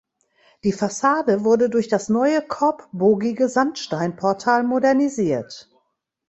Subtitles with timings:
[0.63, 5.69] Die Fassade wurde durch das neue korbbogige Sandsteinportal modernisiert.